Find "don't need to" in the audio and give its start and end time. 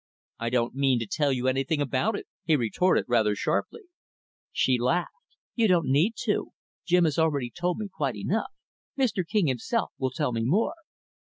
5.67-6.53